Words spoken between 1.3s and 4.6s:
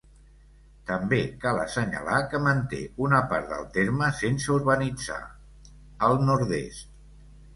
cal assenyalar que manté una part del terme sense